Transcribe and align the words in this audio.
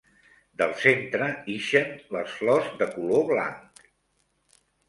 Del 0.61 0.71
centre 0.83 1.27
ixen 1.57 1.93
les 2.17 2.33
flors 2.39 2.73
de 2.81 2.91
color 2.97 3.25
blanc. 3.33 3.85